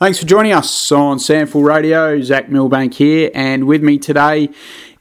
Thanks 0.00 0.18
for 0.18 0.26
joining 0.26 0.52
us 0.52 0.90
on 0.90 1.18
SANFL 1.18 1.64
Radio. 1.64 2.20
Zach 2.20 2.48
Milbank 2.48 2.94
here, 2.94 3.30
and 3.32 3.68
with 3.68 3.80
me 3.80 3.96
today 3.96 4.48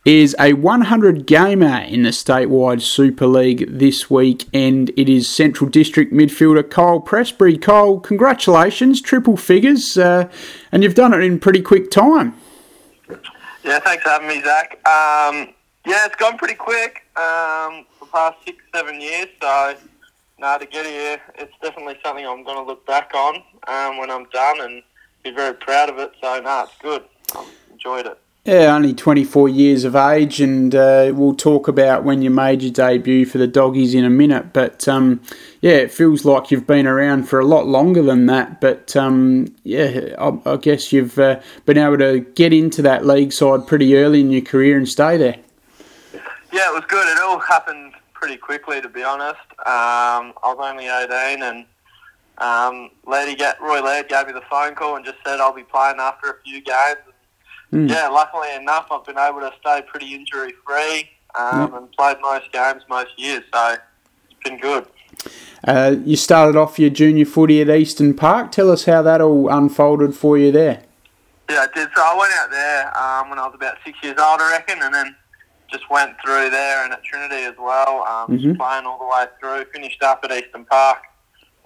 is 0.05 0.35
a 0.39 0.54
100 0.54 1.25
gamer 1.25 1.79
in 1.79 2.04
the 2.04 2.09
statewide 2.09 2.80
Super 2.80 3.25
League 3.25 3.66
this 3.67 4.11
week, 4.11 4.45
and 4.53 4.92
it 4.95 5.09
is 5.09 5.27
Central 5.27 5.67
District 5.67 6.14
midfielder 6.14 6.69
Kyle 6.69 7.01
Pressbury. 7.01 7.59
Kyle, 7.59 8.00
congratulations, 8.00 9.02
triple 9.02 9.36
figures, 9.36 9.98
uh, 9.98 10.29
and 10.71 10.84
you've 10.84 10.94
done 10.94 11.12
it 11.12 11.23
in 11.23 11.39
pretty 11.39 11.64
quick 11.64 11.89
time. 11.89 12.36
Yeah, 13.64 13.80
thanks 13.80 14.04
for 14.04 14.10
having 14.10 14.28
me, 14.28 14.44
Zach. 14.44 14.73
Um, 14.88 15.55
yeah, 15.88 16.05
it's 16.05 16.18
gone 16.18 16.38
pretty 16.38 16.54
quick 16.54 17.04
um, 17.16 17.88
the 18.00 18.05
past 18.12 18.38
six, 18.46 18.64
seven 18.71 19.02
years, 19.02 19.25
so 19.41 19.75
no, 20.44 20.57
to 20.57 20.66
get 20.66 20.86
here, 20.86 21.21
it's 21.36 21.54
definitely 21.62 21.98
something 22.04 22.28
I'm 22.28 22.43
going 22.43 22.57
to 22.57 22.64
look 22.64 22.86
back 22.86 23.12
on 23.16 23.38
um, 23.68 23.98
when 23.98 24.12
I'm 24.12 24.25
done 24.34 24.60
and 24.60 24.84
be 25.23 25.32
very 25.32 25.54
proud 25.54 25.89
of 25.89 25.98
it. 26.00 26.12
So, 26.20 26.42
no, 26.42 26.64
it's 26.64 26.74
good. 26.82 27.04
I've 27.34 27.47
enjoyed 27.71 28.07
it. 28.07 28.20
Yeah, 28.43 28.75
only 28.75 28.93
24 28.93 29.48
years 29.48 29.86
of 29.86 29.96
age, 29.96 30.42
and 30.42 30.75
uh, 30.75 31.14
we'll 31.15 31.34
talk 31.34 31.70
about 31.70 32.04
when 32.04 32.22
you 32.22 32.30
made 32.30 32.62
your 32.62 32.74
debut 32.74 33.26
for 33.26 33.38
the 33.38 33.48
Doggies 33.48 33.96
in 33.96 34.04
a 34.04 34.10
minute. 34.10 34.52
But 34.52 34.86
um, 34.86 35.22
yeah, 35.62 35.76
it 35.76 35.94
feels 35.94 36.26
like 36.26 36.52
you've 36.52 36.68
been 36.68 36.86
around 36.86 37.30
for 37.30 37.40
a 37.40 37.46
lot 37.46 37.68
longer 37.68 38.04
than 38.04 38.26
that. 38.26 38.60
But 38.60 38.98
um, 38.98 39.56
yeah, 39.64 40.14
I, 40.20 40.38
I, 40.46 40.58
guess 40.58 40.92
you've 40.92 41.18
uh, 41.18 41.40
been 41.66 41.78
able 41.78 42.00
to 42.00 42.20
get 42.20 42.52
into 42.52 42.82
that 42.82 43.06
league 43.06 43.32
side 43.32 43.66
pretty 43.66 43.96
early 43.96 44.20
in 44.20 44.30
your 44.30 44.42
career 44.42 44.76
and 44.76 44.90
stay 44.90 45.16
there. 45.16 45.38
Yeah, 46.52 46.70
it 46.70 46.73
was 46.73 46.84
good. 46.90 47.08
It 47.08 47.20
all 47.20 47.40
happened 47.40 47.93
pretty 48.23 48.38
quickly, 48.38 48.80
to 48.80 48.88
be 48.88 49.04
honest. 49.04 49.41
Um, 49.66 50.31
I 50.41 50.45
was 50.45 50.58
only 50.62 50.86
18, 50.88 51.44
and 51.44 51.66
um, 52.38 52.90
Lady 53.05 53.36
get, 53.36 53.62
Roy 53.62 53.81
Laird 53.81 54.08
gave 54.08 54.27
me 54.27 54.31
the 54.31 54.44
phone 54.50 54.76
call 54.76 54.95
and 54.95 55.04
just 55.04 55.18
said 55.26 55.41
I'll 55.41 55.52
be 55.52 55.64
playing 55.64 55.98
after 56.00 56.30
a 56.30 56.36
few 56.45 56.62
games. 56.62 57.00
Mm. 57.73 57.90
Yeah, 57.90 58.08
luckily 58.08 58.56
enough, 58.56 58.88
I've 58.92 59.03
been 59.03 59.17
able 59.17 59.42
to 59.42 59.52
stay 59.59 59.81
pretty 59.86 60.16
injury 60.16 60.53
free 60.66 61.09
um, 61.38 61.59
yep. 61.59 61.73
and 61.73 61.92
played 61.92 62.16
most 62.22 62.50
games 62.53 62.83
most 62.88 63.11
years, 63.20 63.44
so 63.53 63.75
it's 64.30 64.44
been 64.45 64.58
good. 64.58 64.88
Uh, 65.67 65.98
you 66.05 66.16
started 66.16 66.58
off 66.58 66.80
your 66.80 66.92
junior 66.92 67.26
footy 67.26 67.59
at 67.59 67.70
Easton 67.70 68.14
Park. 68.14 68.53
Tell 68.53 68.72
us 68.72 68.86
how 68.86 69.02
that 69.02 69.20
all 69.20 69.50
unfolded 69.50 70.16
for 70.16 70.38
you 70.38 70.50
there. 70.50 70.83
Yeah, 71.50 71.66
I 71.70 71.78
did. 71.78 71.89
So 71.94 72.02
I 72.02 72.17
went 72.17 72.33
out 72.38 72.52
there 72.52 72.98
um, 72.98 73.30
when 73.30 73.38
I 73.39 73.48
was 73.48 73.55
about 73.55 73.80
six 73.83 74.02
years 74.02 74.16
old, 74.17 74.39
I 74.39 74.52
reckon, 74.52 74.81
and 74.81 74.94
then 74.94 75.14
just 75.72 75.89
went 75.89 76.16
through 76.23 76.50
there 76.50 76.83
and 76.83 76.94
at 76.94 77.03
Trinity 77.03 77.44
as 77.44 77.56
well, 77.58 78.06
um, 78.08 78.38
mm-hmm. 78.38 78.53
playing 78.56 78.86
all 78.86 79.00
the 79.00 79.06
way 79.06 79.25
through. 79.39 79.66
Finished 79.72 80.02
up 80.03 80.23
at 80.23 80.31
Easton 80.31 80.66
Park 80.66 81.00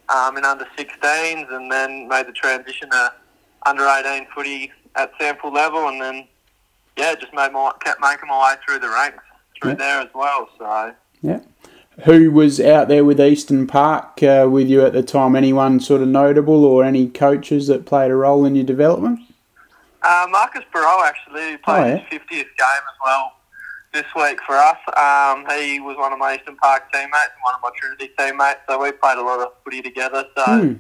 um, 0.09 0.37
in 0.37 0.45
under 0.45 0.65
16s, 0.77 1.53
and 1.53 1.71
then 1.71 2.07
made 2.07 2.27
the 2.27 2.31
transition 2.31 2.89
to 2.89 3.13
under 3.65 3.85
18 3.85 4.27
footy 4.33 4.71
at 4.95 5.11
SANFL 5.19 5.53
level, 5.53 5.87
and 5.89 6.01
then 6.01 6.27
yeah, 6.97 7.13
just 7.15 7.33
made 7.33 7.51
my 7.51 7.71
kept 7.83 8.01
making 8.01 8.27
my 8.27 8.53
way 8.53 8.59
through 8.65 8.79
the 8.79 8.89
ranks 8.89 9.23
through 9.61 9.75
there 9.75 9.99
as 9.99 10.09
well. 10.13 10.49
So 10.57 10.93
yeah. 11.21 11.39
Who 12.05 12.29
was 12.29 12.59
out 12.59 12.89
there 12.89 13.03
with 13.03 13.19
Easton 13.19 13.65
Park 13.65 14.21
uh, 14.21 14.47
with 14.49 14.67
you 14.67 14.85
at 14.85 14.93
the 14.93 15.01
time? 15.01 15.35
Anyone 15.35 15.79
sort 15.79 16.01
of 16.01 16.07
notable, 16.07 16.63
or 16.63 16.83
any 16.83 17.07
coaches 17.07 17.65
that 17.67 17.87
played 17.87 18.11
a 18.11 18.15
role 18.15 18.45
in 18.45 18.55
your 18.55 18.65
development? 18.65 19.19
Uh, 20.03 20.27
Marcus 20.29 20.63
Barreau 20.71 21.03
actually 21.03 21.57
played 21.57 21.83
oh, 21.83 21.85
yeah. 21.87 21.97
his 21.97 22.19
50th 22.19 22.29
game 22.29 22.43
as 22.61 22.97
well 23.03 23.33
this 23.97 24.05
week 24.15 24.39
for 24.45 24.55
us. 24.55 24.77
Um, 24.95 25.45
he 25.57 25.79
was 25.79 25.97
one 25.97 26.13
of 26.13 26.19
my 26.19 26.35
Easton 26.35 26.55
Park 26.57 26.91
teammates 26.93 27.33
and 27.33 27.41
one 27.43 27.55
of 27.55 27.61
my 27.63 27.71
Trinity 27.79 28.13
teammates, 28.17 28.59
so 28.69 28.79
we 28.79 28.91
played 28.91 29.17
a 29.17 29.23
lot 29.23 29.39
of 29.39 29.53
footy 29.63 29.81
together. 29.81 30.23
So 30.37 30.45
mm. 30.45 30.79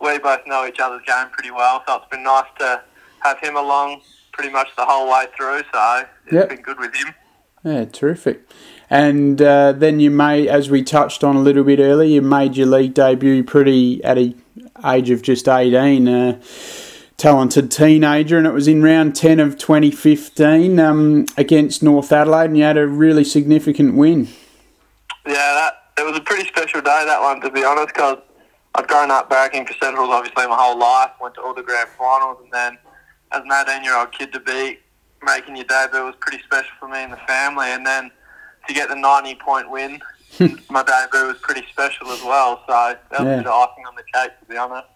we 0.00 0.18
both 0.18 0.40
know 0.46 0.66
each 0.66 0.78
other's 0.78 1.00
game 1.06 1.28
pretty 1.30 1.50
well. 1.50 1.82
So 1.88 1.96
it's 1.96 2.10
been 2.10 2.22
nice 2.22 2.44
to 2.58 2.82
have 3.20 3.40
him 3.40 3.56
along 3.56 4.02
pretty 4.32 4.52
much 4.52 4.68
the 4.76 4.84
whole 4.84 5.10
way 5.10 5.24
through. 5.36 5.62
So 5.72 6.04
it's 6.26 6.32
yep. 6.32 6.50
been 6.50 6.60
good 6.60 6.78
with 6.78 6.94
him. 6.94 7.14
Yeah, 7.64 7.86
terrific. 7.86 8.46
And 8.90 9.40
uh, 9.40 9.72
then 9.72 9.98
you 9.98 10.10
made, 10.10 10.48
as 10.48 10.68
we 10.68 10.82
touched 10.82 11.24
on 11.24 11.36
a 11.36 11.40
little 11.40 11.64
bit 11.64 11.78
earlier, 11.78 12.10
you 12.10 12.22
made 12.22 12.56
your 12.58 12.66
league 12.66 12.92
debut 12.92 13.42
pretty 13.42 14.04
at 14.04 14.18
a 14.18 14.34
age 14.84 15.08
of 15.10 15.22
just 15.22 15.48
eighteen. 15.48 16.08
Uh, 16.08 16.40
talented 17.20 17.70
teenager, 17.70 18.38
and 18.38 18.46
it 18.46 18.52
was 18.52 18.66
in 18.66 18.82
round 18.82 19.14
10 19.14 19.40
of 19.40 19.58
2015 19.58 20.80
um, 20.80 21.26
against 21.36 21.82
North 21.82 22.10
Adelaide, 22.12 22.46
and 22.46 22.56
you 22.56 22.64
had 22.64 22.78
a 22.78 22.86
really 22.86 23.24
significant 23.24 23.94
win. 23.94 24.26
Yeah, 25.26 25.34
that, 25.34 25.74
it 25.98 26.06
was 26.06 26.16
a 26.16 26.22
pretty 26.22 26.48
special 26.48 26.80
day, 26.80 27.04
that 27.04 27.20
one, 27.20 27.42
to 27.42 27.50
be 27.50 27.62
honest, 27.62 27.88
because 27.88 28.16
I'd 28.74 28.88
grown 28.88 29.10
up 29.10 29.28
barracking 29.28 29.68
for 29.68 29.74
Centrals 29.74 30.08
obviously 30.08 30.46
my 30.46 30.56
whole 30.56 30.78
life, 30.78 31.10
went 31.20 31.34
to 31.34 31.42
all 31.42 31.52
the 31.52 31.62
grand 31.62 31.90
finals, 31.90 32.38
and 32.42 32.50
then 32.52 32.78
as 33.32 33.42
an 33.44 33.68
18 33.68 33.84
year 33.84 33.96
old 33.98 34.12
kid 34.12 34.32
to 34.32 34.40
be 34.40 34.78
making 35.22 35.56
your 35.56 35.66
debut 35.66 36.02
was 36.02 36.14
pretty 36.20 36.42
special 36.42 36.72
for 36.80 36.88
me 36.88 37.04
and 37.04 37.12
the 37.12 37.20
family, 37.28 37.66
and 37.66 37.84
then 37.84 38.10
to 38.66 38.72
get 38.72 38.88
the 38.88 38.96
90 38.96 39.34
point 39.34 39.70
win, 39.70 40.00
my 40.70 40.82
debut 40.82 41.26
was 41.26 41.36
pretty 41.42 41.66
special 41.70 42.10
as 42.12 42.22
well, 42.22 42.64
so 42.66 42.72
that 42.72 43.20
was 43.20 43.26
yeah. 43.26 43.34
a 43.34 43.36
bit 43.36 43.46
of 43.46 43.52
icing 43.52 43.84
on 43.86 43.94
the 43.94 44.04
cake, 44.14 44.32
to 44.40 44.46
be 44.46 44.56
honest. 44.56 44.88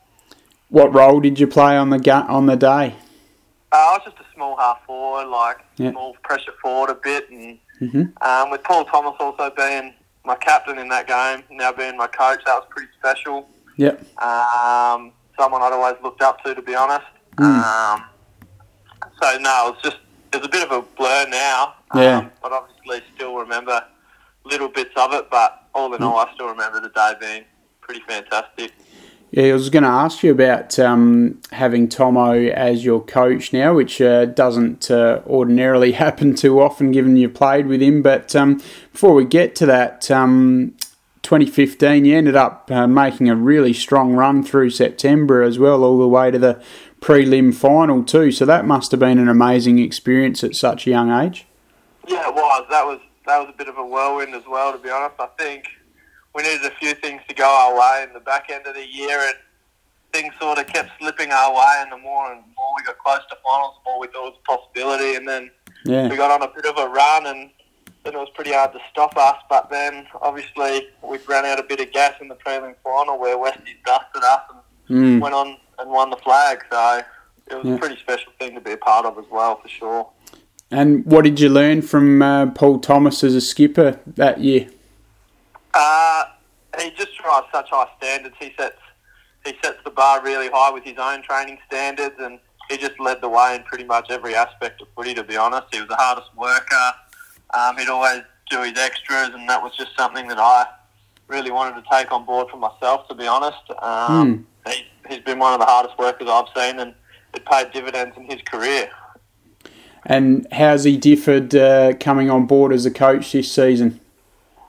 What 0.75 0.93
role 0.93 1.21
did 1.21 1.39
you 1.39 1.47
play 1.47 1.77
on 1.77 1.91
the 1.91 2.01
gut 2.01 2.29
on 2.29 2.47
the 2.47 2.57
day? 2.57 2.97
Uh, 3.71 3.77
I 3.77 3.93
was 3.93 4.01
just 4.07 4.17
a 4.19 4.35
small 4.35 4.57
half 4.57 4.85
forward, 4.85 5.29
like 5.29 5.59
yep. 5.77 5.93
small 5.93 6.17
pressure 6.25 6.51
forward 6.61 6.91
a 6.91 6.97
bit, 6.97 7.31
and 7.31 7.61
mm-hmm. 7.81 8.29
um, 8.29 8.51
with 8.51 8.65
Paul 8.65 8.85
Thomas 8.87 9.15
also 9.21 9.53
being 9.57 9.95
my 10.25 10.35
captain 10.35 10.79
in 10.79 10.89
that 10.89 11.07
game, 11.07 11.45
now 11.57 11.71
being 11.71 11.97
my 11.97 12.09
coach, 12.09 12.41
that 12.47 12.57
was 12.57 12.67
pretty 12.71 12.89
special. 12.99 13.49
Yep. 13.77 14.01
Um, 14.21 15.13
someone 15.39 15.63
I'd 15.63 15.73
always 15.73 15.95
looked 16.03 16.23
up 16.23 16.43
to, 16.43 16.57
to 16.57 16.63
be 16.63 16.75
honest. 16.75 17.07
Mm. 17.37 17.63
Um, 17.63 18.05
so 19.23 19.39
no, 19.39 19.75
it's 19.75 19.83
just 19.83 19.99
it's 20.33 20.45
a 20.45 20.49
bit 20.49 20.69
of 20.69 20.73
a 20.73 20.83
blur 20.97 21.29
now. 21.29 21.75
Yeah. 21.95 22.19
Um, 22.19 22.31
but 22.43 22.51
obviously, 22.51 23.01
still 23.15 23.37
remember 23.37 23.81
little 24.45 24.71
bits 24.71 24.91
of 24.97 25.13
it. 25.13 25.31
But 25.31 25.69
all 25.73 25.95
in 25.95 26.01
mm. 26.01 26.05
all, 26.05 26.19
I 26.19 26.35
still 26.35 26.49
remember 26.49 26.81
the 26.81 26.89
day 26.89 27.13
being 27.21 27.45
pretty 27.81 28.01
fantastic. 28.09 28.73
Yeah, 29.37 29.47
I 29.47 29.53
was 29.55 29.69
going 29.69 29.83
to 29.83 29.89
ask 29.89 30.23
you 30.23 30.31
about 30.31 30.79
um, 30.79 31.41
having 31.51 31.89
Tomo 31.89 32.35
as 32.35 32.85
your 32.85 33.03
coach 33.03 33.53
now, 33.53 33.75
which 33.75 34.01
uh, 34.01 34.27
doesn't 34.27 34.93
uh, 34.93 35.23
ordinarily 35.27 35.91
happen 36.05 36.37
too 36.37 36.61
often 36.61 36.93
given 36.93 37.17
you 37.17 37.29
played 37.29 37.67
with 37.67 37.83
him. 37.83 38.01
But 38.01 38.37
um, 38.37 38.63
before 38.93 39.13
we 39.13 39.25
get 39.25 39.57
to 39.57 39.67
that, 39.67 40.09
um, 40.09 40.77
2015, 41.23 42.05
you 42.05 42.17
ended 42.17 42.37
up 42.37 42.71
uh, 42.71 42.87
making 42.87 43.29
a 43.29 43.35
really 43.35 43.73
strong 43.73 44.15
run 44.15 44.45
through 44.45 44.71
September 44.71 45.43
as 45.43 45.59
well, 45.59 45.83
all 45.83 45.99
the 45.99 46.07
way 46.07 46.31
to 46.31 46.39
the 46.39 46.63
prelim 47.01 47.53
final 47.53 48.05
too. 48.05 48.31
So 48.31 48.47
that 48.47 48.65
must 48.65 48.93
have 48.93 49.01
been 49.01 49.19
an 49.19 49.29
amazing 49.29 49.81
experience 49.81 50.45
at 50.45 50.55
such 50.55 50.87
a 50.87 50.91
young 50.91 51.11
age. 51.11 51.45
Yeah, 52.07 52.29
it 52.29 52.35
was. 52.37 52.67
That 52.71 52.87
was 52.87 53.01
that 53.27 53.39
was 53.41 53.49
a 53.53 53.59
bit 53.59 53.67
of 53.67 53.79
a 53.79 53.85
whirlwind 53.85 54.33
as 54.33 54.45
well. 54.47 54.71
To 54.71 54.79
be 54.79 54.91
honest, 54.91 55.17
I 55.19 55.27
think 55.37 55.65
we 56.35 56.43
needed 56.43 56.65
a 56.65 56.75
few 56.77 56.95
things 56.95 57.23
to 57.29 57.35
go 57.35 57.47
our 57.47 57.79
way 57.79 58.05
in 58.07 58.13
the 58.13 58.21
back 58.21 58.51
end 58.51 58.67
of 58.67 58.75
the 58.75 58.87
year, 58.87 59.19
and 59.19 59.37
things 60.13 60.33
sort 60.41 60.59
of 60.59 60.67
kept 60.67 60.91
slipping 60.99 61.31
our 61.31 61.53
way. 61.53 61.75
And 61.79 61.93
the 61.93 61.99
more 61.99 62.33
and 62.33 62.43
more 62.57 62.73
we 62.77 62.85
got 62.85 62.99
close 62.99 63.21
to 63.31 63.37
finals, 63.45 63.75
the 63.85 63.91
more 63.91 64.01
we 64.01 64.07
thought 64.09 64.27
it 64.27 64.33
was 64.33 64.41
a 64.43 64.57
possibility. 64.57 65.15
And 65.17 65.29
then 65.29 65.51
yeah. 65.85 66.09
we 66.09 66.17
got 66.17 66.31
on 66.31 66.43
a 66.49 66.53
bit 66.53 66.67
of 66.67 66.79
a 66.79 66.89
run, 66.89 67.27
and 67.27 67.51
then 68.05 68.15
it 68.15 68.19
was 68.19 68.31
pretty 68.35 68.53
hard 68.53 68.73
to 68.73 68.79
stop 68.91 69.17
us. 69.17 69.37
But 69.49 69.71
then 69.71 70.07
obviously 70.21 70.89
we 71.03 71.19
ran 71.29 71.45
out 71.45 71.59
a 71.59 71.63
bit 71.63 71.81
of 71.81 71.93
gas 71.93 72.15
in 72.21 72.29
the 72.29 72.37
prelim 72.37 72.75
final 72.83 73.19
where 73.19 73.37
Westies 73.37 73.83
dusted 73.87 74.23
us 74.23 74.41
and 74.89 75.19
mm. 75.19 75.21
went 75.21 75.35
on 75.35 75.57
and 75.79 75.91
won 75.91 76.11
the 76.11 76.17
flag. 76.17 76.65
So 76.71 77.03
it 77.51 77.55
was 77.55 77.65
yeah. 77.65 77.75
a 77.75 77.79
pretty 77.79 77.97
special 78.01 78.33
thing 78.39 78.55
to 78.55 78.61
be 78.61 78.73
a 78.73 78.77
part 78.77 79.07
of 79.07 79.19
as 79.19 79.25
well, 79.31 79.61
for 79.61 79.69
sure. 79.69 80.11
And 80.71 81.05
what 81.07 81.23
did 81.23 81.39
you 81.39 81.49
learn 81.49 81.83
from 81.83 82.21
uh, 82.21 82.47
Paul 82.47 82.81
Thomas 82.81 83.23
as 83.23 83.35
a 83.35 83.41
skipper 83.41 84.01
that 84.07 84.41
year? 84.41 84.69
Uh, 85.75 86.25
he 86.81 86.91
just 86.91 87.17
drives 87.19 87.47
such 87.53 87.71
high 87.71 87.89
standards. 87.99 88.35
He 88.39 88.53
sets 88.57 88.79
he 89.45 89.53
sets 89.63 89.77
the 89.85 89.91
bar 89.91 90.23
really 90.23 90.49
high 90.53 90.71
with 90.71 90.85
his 90.85 90.97
own 90.99 91.23
training 91.23 91.59
standards, 91.67 92.15
and 92.19 92.39
he 92.71 92.79
just 92.79 92.99
led 92.99 93.21
the 93.21 93.29
way 93.29 93.57
in 93.57 93.63
pretty 93.65 93.85
much 93.85 94.11
every 94.11 94.35
aspect 94.35 94.81
of 94.81 94.89
footy. 94.97 95.15
To 95.15 95.23
be 95.23 95.37
honest, 95.37 95.67
he 95.73 95.81
was 95.81 95.89
the 95.89 95.97
hardest 95.97 96.35
worker. 96.35 96.93
Um, 97.53 97.77
he'd 97.77 97.89
always 97.89 98.23
do 98.51 98.63
his 98.63 98.79
extras, 98.79 99.31
and 99.35 99.49
that 99.49 99.63
was 99.63 99.77
just 99.77 99.97
something 99.99 100.29
that 100.29 100.39
I 100.39 100.67
really 101.29 101.51
wanted 101.51 101.83
to 101.83 101.89
take 101.91 102.11
on 102.11 102.25
board 102.25 102.49
for 102.51 102.57
myself. 102.57 103.07
To 103.09 103.15
be 103.15 103.27
honest, 103.27 103.71
um, 103.83 104.47
mm. 104.67 104.73
he, 104.73 104.87
he's 105.09 105.23
been 105.23 105.39
one 105.39 105.53
of 105.53 105.61
the 105.61 105.67
hardest 105.67 105.99
workers 105.99 106.29
I've 106.31 106.49
seen, 106.57 106.81
and 106.81 106.95
it 107.35 107.45
paid 107.45 107.73
dividends 107.73 108.17
in 108.17 108.25
his 108.25 108.41
career. 108.43 108.91
And 110.07 110.47
how's 110.53 110.85
he 110.85 110.97
differed 110.97 111.55
uh, 111.55 111.95
coming 111.99 112.31
on 112.31 112.47
board 112.47 112.73
as 112.73 112.85
a 112.85 112.91
coach 112.91 113.33
this 113.33 113.51
season? 113.51 114.01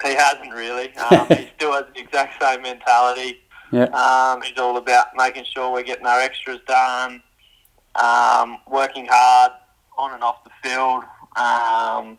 He 0.04 0.14
hasn't 0.14 0.54
really. 0.54 0.96
Um, 0.98 1.28
he 1.28 1.50
still 1.56 1.74
has 1.74 1.86
the 1.94 2.02
exact 2.02 2.42
same 2.42 2.62
mentality. 2.62 3.40
Yeah. 3.72 3.86
Um, 3.86 4.42
he's 4.42 4.58
all 4.58 4.78
about 4.78 5.08
making 5.16 5.46
sure 5.54 5.72
we're 5.72 5.84
getting 5.84 6.06
our 6.06 6.20
extras 6.20 6.60
done, 6.68 7.22
um, 7.96 8.60
working 8.68 9.08
hard 9.10 9.52
on 9.98 10.14
and 10.14 10.24
off 10.24 10.44
the 10.44 10.52
field, 10.64 11.04
um, 11.36 12.18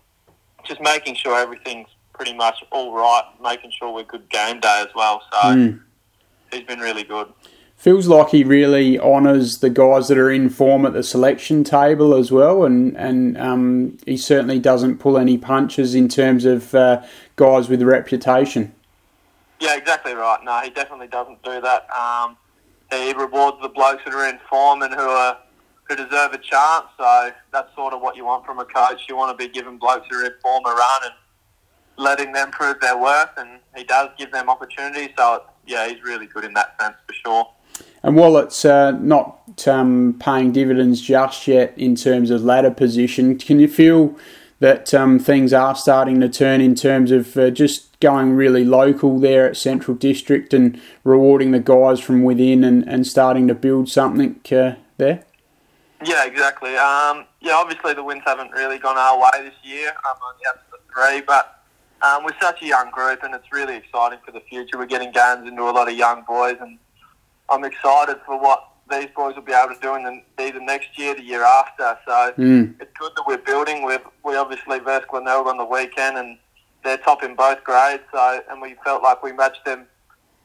just 0.64 0.81
making 0.81 1.14
sure 1.14 1.38
everything's 1.38 1.88
pretty 2.12 2.34
much 2.34 2.64
all 2.73 2.94
right, 2.94 3.25
making 3.43 3.70
sure 3.79 3.93
we're 3.93 4.05
good 4.05 4.29
game 4.31 4.58
day 4.61 4.84
as 4.87 4.94
well. 4.94 5.22
So 5.32 5.38
mm. 5.38 5.81
he's 6.50 6.62
been 6.62 6.81
really 6.81 7.05
good. 7.05 7.29
feels 7.76 8.08
like 8.08 8.31
he 8.31 8.43
really 8.43 8.99
honours 8.99 9.58
the 9.58 9.70
guys 9.70 10.08
that 10.08 10.19
are 10.19 10.31
in 10.31 10.49
form 10.49 10.87
at 10.87 10.94
the 10.94 11.02
selection 11.02 11.62
table 11.62 12.14
as 12.14 12.32
well, 12.32 12.64
and 12.64 12.96
and 12.96 13.37
um, 13.38 13.99
he 14.06 14.17
certainly 14.17 14.58
doesn't 14.58 14.99
pull 14.99 15.19
any 15.19 15.38
punches 15.38 15.94
in 15.94 16.08
terms 16.08 16.44
of 16.44 16.75
uh, 16.75 17.02
guys 17.36 17.68
with 17.68 17.82
reputation. 17.82 18.74
Yeah, 19.60 19.76
exactly 19.76 20.14
right. 20.14 20.38
No, 20.42 20.60
he 20.60 20.70
definitely 20.70 21.08
doesn't 21.08 21.42
do 21.42 21.60
that. 21.60 21.88
Um, 21.90 22.36
he 22.90 23.12
rewards 23.12 23.58
the 23.62 23.68
blokes 23.68 24.02
that 24.04 24.14
are 24.14 24.28
in 24.28 24.38
form 24.50 24.82
and 24.82 24.92
who 24.92 25.00
are 25.00 25.38
who 25.84 25.96
deserve 25.96 26.32
a 26.32 26.38
chance. 26.38 26.86
So 26.98 27.30
that's 27.52 27.74
sort 27.74 27.94
of 27.94 28.00
what 28.00 28.16
you 28.16 28.24
want 28.24 28.44
from 28.44 28.58
a 28.58 28.64
coach. 28.64 29.02
You 29.08 29.16
want 29.16 29.36
to 29.36 29.46
be 29.46 29.52
giving 29.52 29.78
blokes 29.78 30.06
who 30.10 30.16
are 30.16 30.26
in 30.26 30.32
form 30.42 30.64
a 30.66 30.70
run 30.70 31.02
and 31.04 31.12
letting 31.96 32.32
them 32.32 32.50
prove 32.50 32.80
their 32.80 32.98
worth, 32.98 33.30
and 33.36 33.60
he 33.74 33.84
does 33.84 34.10
give 34.18 34.32
them 34.32 34.50
opportunities. 34.50 35.10
So 35.16 35.44
yeah, 35.66 35.88
he's 35.88 36.02
really 36.02 36.26
good 36.26 36.44
in 36.44 36.54
that 36.54 36.80
sense 36.80 36.96
for 37.06 37.12
sure. 37.12 37.48
And 38.02 38.16
while 38.16 38.36
it's 38.38 38.64
uh, 38.64 38.92
not 38.92 39.66
um, 39.66 40.16
paying 40.20 40.52
dividends 40.52 41.00
just 41.00 41.46
yet 41.46 41.76
in 41.76 41.96
terms 41.96 42.30
of 42.30 42.44
ladder 42.44 42.70
position, 42.70 43.36
can 43.36 43.58
you 43.58 43.68
feel 43.68 44.16
that 44.58 44.94
um, 44.94 45.19
things 45.19 45.53
are 45.53 45.75
starting 45.75 46.20
to 46.20 46.29
turn 46.29 46.61
in 46.61 46.75
terms 46.75 47.11
of 47.11 47.37
uh, 47.37 47.50
just 47.50 47.99
going 48.00 48.32
really 48.32 48.64
local 48.64 49.19
there 49.19 49.49
at 49.49 49.56
Central 49.56 49.97
District 49.97 50.55
and 50.55 50.81
rewarding 51.05 51.50
the 51.50 51.61
guys 51.61 52.00
from 52.00 52.23
within 52.23 52.64
and, 52.64 52.88
and 52.88 53.06
starting 53.06 53.49
to 53.49 53.55
build 53.55 53.88
something 53.88 54.41
uh, 54.53 54.76
there? 54.97 55.25
Yeah, 56.05 56.26
exactly. 56.26 56.76
Um, 56.76 57.25
yeah, 57.41 57.55
obviously 57.55 57.94
the 57.94 58.03
wins 58.03 58.23
haven't 58.25 58.50
really 58.53 58.79
gone 58.79 58.97
our 58.97 59.19
way 59.19 59.44
this 59.44 59.55
year. 59.62 59.88
Um, 59.88 60.17
only 60.26 60.47
up 60.49 60.70
to 60.70 60.79
three, 60.93 61.20
but 61.23 61.62
um, 62.03 62.25
we're 62.25 62.38
such 62.41 62.62
a 62.62 62.67
young 62.67 62.91
group, 62.91 63.23
and 63.23 63.35
it's 63.35 63.50
really 63.53 63.76
exciting 63.76 64.19
for 64.25 64.32
the 64.32 64.41
future. 64.41 64.79
We're 64.79 64.87
getting 64.87 65.12
games 65.12 65.49
into 65.49 65.62
a 65.62 65.73
lot 65.73 65.88
of 65.88 65.97
young 65.97 66.25
boys, 66.26 66.56
and 66.61 66.79
I'm 67.49 67.64
excited 67.64 68.19
for 68.26 68.38
what 68.38 68.69
these 68.90 69.08
boys 69.16 69.34
will 69.34 69.42
be 69.42 69.52
able 69.52 69.74
to 69.74 69.80
do 69.80 69.94
in 69.94 70.04
the, 70.04 70.44
either 70.44 70.60
next 70.60 70.98
year, 70.98 71.14
the 71.14 71.22
year 71.22 71.44
after. 71.44 71.98
So 72.06 72.32
mm. 72.38 72.74
it's 72.80 72.92
good 72.98 73.12
that 73.16 73.24
we're 73.26 73.38
building. 73.38 73.84
We've 73.84 74.00
we 74.24 74.36
obviously 74.36 74.78
versed 74.78 75.08
Glenelg 75.08 75.46
on 75.46 75.56
the 75.56 75.64
weekend, 75.64 76.18
and 76.18 76.38
they're 76.84 76.98
top 76.98 77.22
in 77.22 77.34
both 77.34 77.64
grades. 77.64 78.02
So 78.12 78.40
and 78.50 78.60
we 78.62 78.76
felt 78.84 79.02
like 79.02 79.22
we 79.22 79.32
matched 79.32 79.64
them 79.64 79.86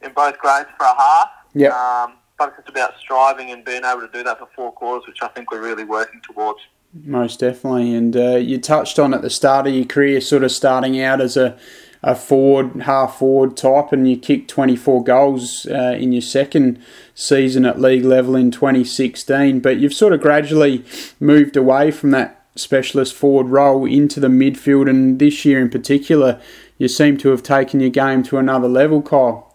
in 0.02 0.12
both 0.12 0.38
grades 0.38 0.68
for 0.76 0.86
a 0.86 0.96
half. 1.00 1.28
Yeah. 1.54 1.68
Um, 1.68 2.14
but 2.38 2.54
it's 2.58 2.68
about 2.68 2.94
striving 2.98 3.50
and 3.50 3.64
being 3.64 3.84
able 3.84 4.00
to 4.00 4.10
do 4.12 4.22
that 4.24 4.38
for 4.38 4.48
four 4.56 4.72
quarters, 4.72 5.06
which 5.06 5.22
I 5.22 5.28
think 5.28 5.52
we're 5.52 5.62
really 5.62 5.84
working 5.84 6.20
towards. 6.22 6.60
Most 6.92 7.40
definitely. 7.40 7.94
And 7.94 8.16
uh, 8.16 8.36
you 8.36 8.58
touched 8.58 8.98
on 8.98 9.14
at 9.14 9.22
the 9.22 9.30
start 9.30 9.66
of 9.66 9.74
your 9.74 9.84
career, 9.84 10.20
sort 10.20 10.44
of 10.44 10.52
starting 10.52 11.00
out 11.00 11.20
as 11.20 11.36
a, 11.36 11.56
a 12.02 12.16
forward, 12.16 12.82
half 12.82 13.18
forward 13.18 13.56
type, 13.56 13.92
and 13.92 14.08
you 14.08 14.16
kicked 14.16 14.50
24 14.50 15.04
goals 15.04 15.66
uh, 15.66 15.96
in 15.98 16.12
your 16.12 16.22
second 16.22 16.82
season 17.14 17.64
at 17.64 17.80
league 17.80 18.04
level 18.04 18.34
in 18.34 18.50
2016. 18.50 19.60
But 19.60 19.78
you've 19.78 19.94
sort 19.94 20.12
of 20.12 20.20
gradually 20.20 20.84
moved 21.20 21.56
away 21.56 21.90
from 21.90 22.10
that 22.10 22.44
specialist 22.56 23.14
forward 23.14 23.48
role 23.48 23.84
into 23.86 24.18
the 24.18 24.28
midfield, 24.28 24.90
and 24.90 25.18
this 25.18 25.44
year 25.44 25.60
in 25.60 25.70
particular, 25.70 26.40
you 26.76 26.88
seem 26.88 27.16
to 27.18 27.28
have 27.28 27.42
taken 27.42 27.78
your 27.80 27.90
game 27.90 28.22
to 28.24 28.38
another 28.38 28.68
level, 28.68 29.00
Kyle. 29.00 29.54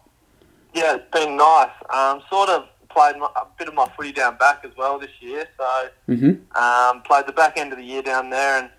Yeah, 0.74 0.96
it's 0.96 1.12
been 1.12 1.36
nice. 1.36 1.72
Um, 1.94 2.22
sort 2.30 2.50
of 2.50 2.68
played 2.90 3.18
my, 3.18 3.28
a 3.36 3.46
bit 3.60 3.68
of 3.68 3.74
my 3.74 3.92
footy 3.96 4.12
down 4.12 4.38
back 4.38 4.64
as 4.64 4.72
well 4.78 4.98
this 4.98 5.12
year. 5.20 5.48
So 5.58 5.90
mm-hmm. 6.10 6.58
um, 6.58 7.02
played 7.02 7.28
the 7.28 7.34
back 7.34 7.58
end 7.58 7.74
of 7.74 7.78
the 7.78 7.84
year 7.84 8.02
down 8.02 8.30
there, 8.30 8.60
and 8.60 8.70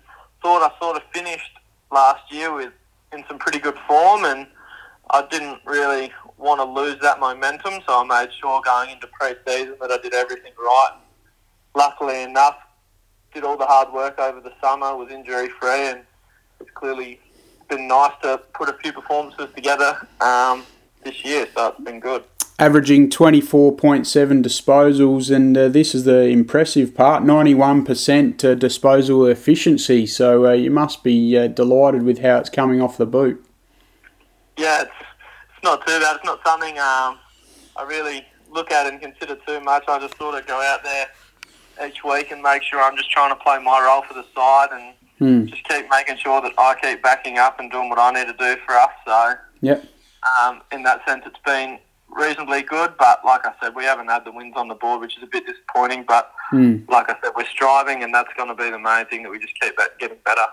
thought 0.41 0.63
I 0.63 0.77
sort 0.79 0.97
of 0.97 1.03
finished 1.13 1.51
last 1.91 2.31
year 2.31 2.53
with 2.53 2.73
in 3.13 3.23
some 3.27 3.39
pretty 3.39 3.59
good 3.59 3.77
form, 3.87 4.25
and 4.25 4.47
I 5.09 5.25
didn't 5.29 5.59
really 5.65 6.11
want 6.37 6.59
to 6.59 6.65
lose 6.65 6.99
that 7.01 7.19
momentum, 7.19 7.81
so 7.87 8.01
I 8.01 8.03
made 8.03 8.33
sure 8.33 8.61
going 8.63 8.91
into 8.91 9.07
pre-season 9.07 9.75
that 9.81 9.91
I 9.91 9.97
did 9.97 10.13
everything 10.13 10.53
right. 10.57 10.97
Luckily 11.75 12.23
enough, 12.23 12.57
did 13.33 13.43
all 13.43 13.57
the 13.57 13.65
hard 13.65 13.93
work 13.93 14.19
over 14.19 14.39
the 14.39 14.53
summer, 14.61 14.95
was 14.95 15.11
injury 15.11 15.49
free, 15.59 15.87
and 15.89 16.01
it's 16.59 16.71
clearly 16.71 17.19
been 17.69 17.87
nice 17.87 18.13
to 18.23 18.39
put 18.53 18.69
a 18.69 18.73
few 18.73 18.91
performances 18.91 19.47
together 19.55 20.07
um, 20.21 20.65
this 21.03 21.23
year, 21.23 21.47
so 21.53 21.67
it's 21.67 21.81
been 21.81 21.99
good 21.99 22.23
averaging 22.59 23.09
24.7 23.09 24.43
disposals, 24.43 25.33
and 25.33 25.57
uh, 25.57 25.69
this 25.69 25.95
is 25.95 26.03
the 26.03 26.25
impressive 26.25 26.93
part 26.93 27.23
91% 27.23 28.43
uh, 28.43 28.53
disposal 28.53 29.25
efficiency. 29.25 30.05
So 30.05 30.45
uh, 30.45 30.51
you 30.51 30.69
must 30.69 31.01
be 31.01 31.37
uh, 31.37 31.47
delighted 31.47 32.03
with 32.03 32.19
how 32.19 32.37
it's 32.37 32.49
coming 32.49 32.81
off 32.81 32.97
the 32.97 33.05
boot. 33.05 33.43
Yeah, 34.57 34.81
it's, 34.81 34.91
it's 35.55 35.63
not 35.63 35.87
too 35.87 35.99
bad. 35.99 36.17
It's 36.17 36.25
not 36.25 36.41
something 36.45 36.77
um, 36.77 37.17
I 37.77 37.85
really 37.87 38.25
look 38.51 38.71
at 38.71 38.91
and 38.91 39.01
consider 39.01 39.37
too 39.47 39.61
much. 39.61 39.85
I 39.87 39.97
just 39.99 40.17
sort 40.17 40.35
of 40.35 40.45
go 40.45 40.61
out 40.61 40.83
there 40.83 41.07
each 41.87 42.03
week 42.03 42.31
and 42.31 42.41
make 42.41 42.61
sure 42.63 42.81
I'm 42.81 42.97
just 42.97 43.09
trying 43.09 43.29
to 43.29 43.41
play 43.41 43.57
my 43.63 43.81
role 43.81 44.01
for 44.01 44.15
the 44.15 44.25
side 44.35 44.67
and 44.73 44.93
hmm. 45.17 45.45
just 45.45 45.63
keep 45.63 45.85
making 45.89 46.17
sure 46.17 46.41
that 46.41 46.51
I 46.57 46.75
keep 46.81 47.01
backing 47.01 47.37
up 47.37 47.61
and 47.61 47.71
doing 47.71 47.89
what 47.89 47.99
I 47.99 48.11
need 48.11 48.27
to 48.27 48.37
do 48.37 48.59
for 48.65 48.75
us. 48.75 48.89
So, 49.05 49.33
yep. 49.61 49.85
Um, 50.41 50.61
in 50.73 50.83
that 50.83 51.07
sense, 51.07 51.23
it's 51.25 51.39
been 51.45 51.79
reasonably 52.11 52.61
good, 52.61 52.93
but 52.97 53.23
like 53.25 53.45
I 53.45 53.53
said, 53.61 53.75
we 53.75 53.83
haven't 53.83 54.07
had 54.07 54.25
the 54.25 54.31
wins 54.31 54.53
on 54.55 54.67
the 54.67 54.75
board, 54.75 55.01
which 55.01 55.17
is 55.17 55.23
a 55.23 55.27
bit 55.27 55.45
disappointing. 55.45 56.05
But 56.07 56.31
mm. 56.51 56.87
like 56.89 57.09
I 57.09 57.15
said, 57.23 57.31
we're 57.35 57.45
striving, 57.45 58.03
and 58.03 58.13
that's 58.13 58.33
going 58.35 58.49
to 58.49 58.55
be 58.55 58.69
the 58.69 58.79
main 58.79 59.05
thing 59.05 59.23
that 59.23 59.29
we 59.29 59.39
just 59.39 59.59
keep 59.59 59.73
getting 59.99 60.17
better. 60.25 60.45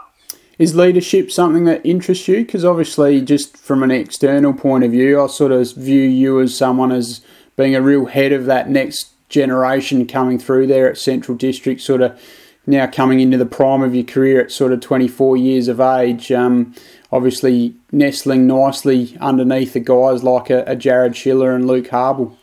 Is 0.59 0.75
leadership 0.75 1.31
something 1.31 1.65
that 1.65 1.85
interests 1.85 2.29
you? 2.29 2.39
Because 2.39 2.65
obviously, 2.65 3.21
just 3.21 3.57
from 3.57 3.83
an 3.83 3.91
external 3.91 4.55
point 4.55 4.85
of 4.85 4.91
view, 4.91 5.23
I 5.23 5.27
sort 5.27 5.53
of 5.53 5.75
view 5.75 6.03
you 6.03 6.41
as 6.41 6.57
someone 6.57 6.93
as 6.93 7.21
being 7.57 7.75
a 7.75 7.83
real 7.83 8.07
head 8.07 8.33
of 8.33 8.47
that 8.47 8.71
next 8.71 9.13
generation 9.29 10.07
coming 10.07 10.39
through 10.39 10.67
there 10.67 10.89
at 10.91 10.99
Central 10.99 11.37
District, 11.37 11.81
sort 11.81 12.01
of 12.01 12.21
now 12.67 12.87
coming 12.87 13.21
into 13.21 13.39
the 13.39 13.47
prime 13.47 13.83
of 13.83 13.95
your 13.95 14.05
career 14.05 14.41
at 14.41 14.51
sort 14.51 14.73
of 14.73 14.81
24 14.81 15.37
years 15.37 15.69
of 15.69 15.81
age. 15.81 16.33
Um, 16.33 16.75
obviously 17.13 17.75
nestling 17.93 18.47
nicely 18.47 19.17
underneath 19.21 19.73
the 19.73 19.81
guys 19.81 20.23
like 20.23 20.51
a, 20.51 20.65
a 20.65 20.77
Jared 20.77 21.17
Schiller 21.17 21.55
and 21.55 21.67
Luke 21.67 21.87
Harble. 21.87 22.37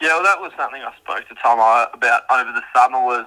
Yeah, 0.00 0.08
well, 0.08 0.22
that 0.22 0.40
was 0.40 0.52
something 0.56 0.82
I 0.82 0.94
spoke 0.96 1.26
to 1.28 1.34
Tom 1.42 1.58
about 1.92 2.22
over 2.30 2.52
the 2.52 2.62
summer. 2.74 3.00
Was 3.00 3.26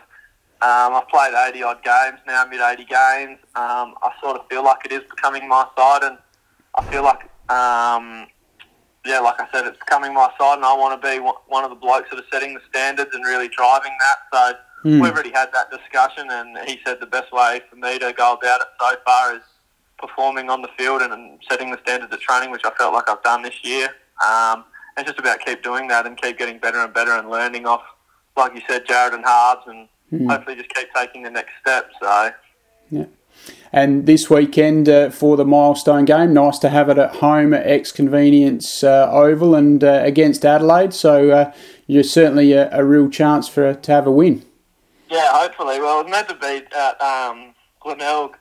um, 0.61 0.93
I've 0.93 1.07
played 1.07 1.33
80 1.33 1.63
odd 1.63 1.83
games 1.83 2.19
now, 2.27 2.45
mid 2.45 2.61
80 2.61 2.85
games. 2.85 3.39
Um, 3.55 3.95
I 4.01 4.11
sort 4.21 4.37
of 4.39 4.47
feel 4.47 4.63
like 4.63 4.85
it 4.85 4.91
is 4.91 5.01
becoming 5.09 5.47
my 5.47 5.65
side, 5.77 6.03
and 6.03 6.17
I 6.75 6.83
feel 6.85 7.03
like, 7.03 7.23
um, 7.49 8.27
yeah, 9.05 9.19
like 9.19 9.39
I 9.39 9.47
said, 9.51 9.65
it's 9.65 9.79
becoming 9.79 10.13
my 10.13 10.29
side, 10.37 10.57
and 10.57 10.65
I 10.65 10.75
want 10.75 11.01
to 11.01 11.07
be 11.07 11.17
one 11.19 11.63
of 11.63 11.69
the 11.69 11.75
blokes 11.75 12.09
that 12.11 12.19
are 12.19 12.27
setting 12.31 12.53
the 12.53 12.61
standards 12.69 13.11
and 13.13 13.23
really 13.25 13.47
driving 13.47 13.93
that. 13.99 14.17
So 14.31 14.57
mm. 14.83 15.01
we've 15.01 15.13
already 15.13 15.31
had 15.31 15.49
that 15.53 15.69
discussion, 15.71 16.27
and 16.29 16.57
he 16.67 16.79
said 16.85 16.99
the 16.99 17.07
best 17.07 17.31
way 17.31 17.61
for 17.69 17.75
me 17.75 17.99
to 17.99 18.13
go 18.13 18.33
about 18.33 18.61
it 18.61 18.67
so 18.79 18.95
far 19.05 19.35
is 19.35 19.41
performing 19.97 20.49
on 20.49 20.61
the 20.61 20.69
field 20.77 21.01
and, 21.01 21.39
setting 21.49 21.71
the 21.71 21.79
standards 21.83 22.13
of 22.13 22.19
training, 22.19 22.51
which 22.51 22.61
I 22.65 22.71
felt 22.71 22.93
like 22.93 23.09
I've 23.09 23.23
done 23.23 23.41
this 23.41 23.63
year. 23.63 23.89
Um, 24.25 24.65
and 24.95 25.05
just 25.05 25.19
about 25.19 25.39
keep 25.39 25.63
doing 25.63 25.87
that 25.89 26.05
and 26.05 26.19
keep 26.19 26.37
getting 26.37 26.57
better 26.57 26.79
and 26.79 26.93
better 26.93 27.11
and 27.11 27.29
learning 27.29 27.65
off, 27.65 27.83
like 28.35 28.53
you 28.55 28.61
said, 28.67 28.85
Jared 28.87 29.13
and 29.13 29.23
Harbs, 29.25 29.63
and 29.67 29.87
mm. 30.11 30.29
hopefully 30.29 30.55
just 30.55 30.73
keep 30.73 30.87
taking 30.95 31.23
the 31.23 31.29
next 31.29 31.51
step. 31.61 31.89
So, 32.01 32.31
yeah. 32.89 33.05
And 33.71 34.05
this 34.05 34.29
weekend 34.29 34.89
uh, 34.89 35.09
for 35.09 35.37
the 35.37 35.45
milestone 35.45 36.05
game, 36.05 36.33
nice 36.33 36.57
to 36.59 36.69
have 36.69 36.89
it 36.89 36.97
at 36.97 37.15
home 37.17 37.53
at 37.53 37.67
X 37.67 37.91
Convenience 37.91 38.83
uh, 38.83 39.09
Oval 39.11 39.55
and 39.55 39.83
uh, 39.83 40.01
against 40.03 40.45
Adelaide. 40.45 40.93
So 40.93 41.29
uh, 41.29 41.53
you're 41.85 42.03
certainly 42.03 42.53
a, 42.53 42.69
a, 42.71 42.83
real 42.83 43.09
chance 43.09 43.47
for 43.47 43.73
to 43.73 43.91
have 43.91 44.07
a 44.07 44.11
win. 44.11 44.43
Yeah, 45.09 45.29
hopefully. 45.31 45.79
Well, 45.79 46.01
it's 46.01 46.09
meant 46.09 46.29
to 46.29 46.35
be 46.35 46.63
at 46.75 47.01
um, 47.01 47.53
Glenelg 47.81 48.37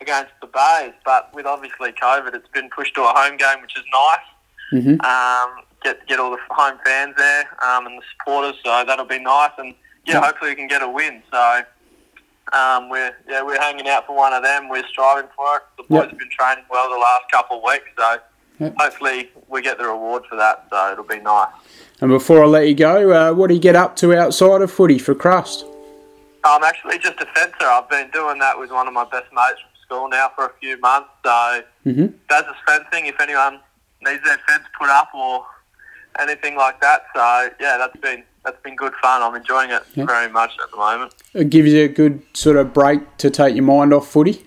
against 0.00 0.32
the 0.40 0.46
Bays, 0.46 0.92
but 1.04 1.32
with 1.34 1.46
obviously 1.46 1.92
COVID, 1.92 2.34
it's 2.34 2.48
been 2.48 2.68
pushed 2.70 2.94
to 2.96 3.02
a 3.02 3.12
home 3.14 3.36
game, 3.36 3.62
which 3.62 3.76
is 3.76 3.84
nice. 3.92 4.82
Mm-hmm. 4.82 5.00
Um, 5.00 5.64
get 5.84 6.06
get 6.06 6.18
all 6.18 6.30
the 6.30 6.38
home 6.50 6.78
fans 6.84 7.14
there 7.16 7.48
um, 7.64 7.86
and 7.86 7.98
the 7.98 8.02
supporters, 8.12 8.56
so 8.64 8.84
that'll 8.86 9.04
be 9.04 9.18
nice. 9.18 9.52
And 9.58 9.74
yeah, 10.06 10.14
yep. 10.14 10.24
hopefully 10.24 10.50
we 10.50 10.56
can 10.56 10.68
get 10.68 10.82
a 10.82 10.88
win. 10.88 11.22
So 11.30 11.62
um, 12.52 12.88
we're 12.88 13.14
yeah 13.28 13.42
we're 13.42 13.60
hanging 13.60 13.88
out 13.88 14.06
for 14.06 14.16
one 14.16 14.32
of 14.32 14.42
them. 14.42 14.68
We're 14.68 14.86
striving 14.88 15.30
for 15.36 15.56
it. 15.56 15.62
The 15.76 15.82
boys 15.84 16.00
yep. 16.00 16.10
have 16.10 16.18
been 16.18 16.30
training 16.30 16.64
well 16.70 16.90
the 16.90 16.98
last 16.98 17.30
couple 17.30 17.58
of 17.58 17.64
weeks, 17.64 17.88
so 17.98 18.16
yep. 18.60 18.74
hopefully 18.78 19.30
we 19.48 19.62
get 19.62 19.78
the 19.78 19.84
reward 19.84 20.24
for 20.28 20.36
that. 20.36 20.66
So 20.70 20.92
it'll 20.92 21.04
be 21.04 21.20
nice. 21.20 21.52
And 22.00 22.10
before 22.10 22.42
I 22.42 22.46
let 22.46 22.66
you 22.66 22.74
go, 22.74 23.12
uh, 23.12 23.34
what 23.34 23.48
do 23.48 23.54
you 23.54 23.60
get 23.60 23.76
up 23.76 23.96
to 23.96 24.14
outside 24.14 24.62
of 24.62 24.70
footy 24.70 24.98
for 24.98 25.14
crust? 25.14 25.64
I'm 26.44 26.64
actually 26.64 26.98
just 26.98 27.20
a 27.20 27.26
fencer. 27.34 27.64
I've 27.64 27.88
been 27.88 28.10
doing 28.10 28.38
that 28.40 28.58
with 28.58 28.70
one 28.70 28.88
of 28.88 28.94
my 28.94 29.04
best 29.04 29.32
mates 29.32 29.60
from 29.60 29.70
school 29.82 30.08
now 30.08 30.30
for 30.34 30.46
a 30.46 30.52
few 30.60 30.78
months. 30.80 31.08
So 31.24 31.62
mm-hmm. 31.86 32.06
that's 32.28 32.48
a 32.48 32.56
fencing 32.66 33.06
if 33.06 33.20
anyone 33.20 33.60
needs 34.02 34.24
their 34.24 34.38
fence 34.48 34.64
put 34.78 34.88
up 34.88 35.14
or 35.14 35.46
anything 36.18 36.56
like 36.56 36.80
that. 36.80 37.04
So 37.14 37.50
yeah, 37.60 37.76
that's 37.78 37.96
been 37.98 38.24
that's 38.44 38.60
been 38.62 38.76
good 38.76 38.92
fun. 39.00 39.22
I'm 39.22 39.34
enjoying 39.34 39.70
it 39.70 39.82
yeah. 39.94 40.04
very 40.04 40.30
much 40.30 40.50
at 40.62 40.70
the 40.70 40.76
moment. 40.76 41.14
It 41.32 41.50
gives 41.50 41.72
you 41.72 41.84
a 41.84 41.88
good 41.88 42.22
sort 42.34 42.56
of 42.56 42.72
break 42.72 43.16
to 43.18 43.30
take 43.30 43.54
your 43.54 43.64
mind 43.64 43.94
off 43.94 44.08
footy. 44.08 44.44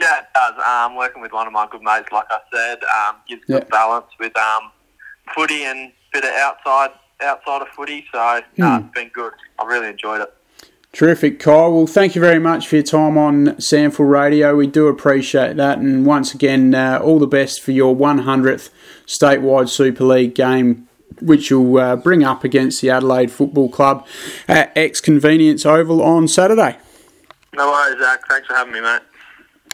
Yeah, 0.00 0.20
it 0.20 0.26
does. 0.34 0.54
Um, 0.64 0.96
working 0.96 1.20
with 1.20 1.32
one 1.32 1.46
of 1.46 1.52
my 1.52 1.68
good 1.70 1.82
mates, 1.82 2.08
like 2.10 2.24
I 2.30 2.38
said, 2.52 2.78
um, 2.84 3.16
gives 3.28 3.42
yeah. 3.46 3.58
good 3.58 3.68
balance 3.68 4.06
with 4.18 4.34
um, 4.38 4.70
footy 5.34 5.64
and 5.64 5.92
bit 6.12 6.24
of 6.24 6.30
outside 6.30 6.90
outside 7.22 7.62
of 7.62 7.68
footy. 7.68 8.06
So 8.10 8.40
no, 8.56 8.76
it's 8.76 8.94
been 8.94 9.08
good. 9.08 9.34
I 9.58 9.66
really 9.66 9.88
enjoyed 9.88 10.22
it. 10.22 10.34
Terrific, 10.92 11.38
Kyle. 11.38 11.72
Well, 11.72 11.86
thank 11.86 12.16
you 12.16 12.20
very 12.20 12.40
much 12.40 12.66
for 12.66 12.76
your 12.76 12.84
time 12.84 13.16
on 13.16 13.46
SANFL 13.58 14.10
Radio. 14.10 14.56
We 14.56 14.66
do 14.66 14.88
appreciate 14.88 15.56
that. 15.56 15.78
And 15.78 16.04
once 16.04 16.34
again, 16.34 16.74
uh, 16.74 16.98
all 17.02 17.20
the 17.20 17.28
best 17.28 17.62
for 17.62 17.70
your 17.70 17.94
100th 17.94 18.70
statewide 19.06 19.68
Super 19.68 20.04
League 20.04 20.34
game, 20.34 20.88
which 21.22 21.48
you'll 21.48 21.78
uh, 21.78 21.94
bring 21.94 22.24
up 22.24 22.42
against 22.42 22.80
the 22.80 22.90
Adelaide 22.90 23.30
Football 23.30 23.68
Club 23.68 24.04
at 24.48 24.76
X 24.76 25.00
Convenience 25.00 25.64
Oval 25.64 26.02
on 26.02 26.26
Saturday. 26.26 26.76
No 27.54 27.70
worries, 27.70 28.00
Zach. 28.00 28.20
Thanks 28.28 28.48
for 28.48 28.54
having 28.54 28.72
me, 28.72 28.80
mate. 28.80 29.02